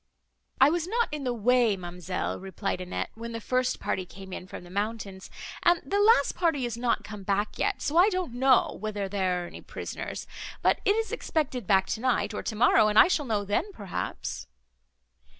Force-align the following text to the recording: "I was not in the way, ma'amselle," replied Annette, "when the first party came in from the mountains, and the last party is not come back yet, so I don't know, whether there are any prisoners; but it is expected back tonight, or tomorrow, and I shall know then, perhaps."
"I 0.59 0.71
was 0.71 0.87
not 0.87 1.09
in 1.11 1.25
the 1.25 1.31
way, 1.33 1.77
ma'amselle," 1.77 2.39
replied 2.39 2.81
Annette, 2.81 3.11
"when 3.13 3.33
the 3.33 3.39
first 3.39 3.79
party 3.79 4.03
came 4.03 4.33
in 4.33 4.47
from 4.47 4.63
the 4.63 4.71
mountains, 4.71 5.29
and 5.61 5.79
the 5.85 5.99
last 5.99 6.33
party 6.33 6.65
is 6.65 6.75
not 6.75 7.03
come 7.03 7.21
back 7.21 7.59
yet, 7.59 7.83
so 7.83 7.97
I 7.97 8.09
don't 8.09 8.33
know, 8.33 8.75
whether 8.79 9.07
there 9.07 9.43
are 9.43 9.45
any 9.47 9.61
prisoners; 9.61 10.25
but 10.63 10.81
it 10.85 10.95
is 10.95 11.11
expected 11.11 11.67
back 11.67 11.85
tonight, 11.85 12.33
or 12.33 12.41
tomorrow, 12.41 12.87
and 12.87 12.97
I 12.97 13.07
shall 13.09 13.25
know 13.27 13.45
then, 13.45 13.71
perhaps." 13.73 14.47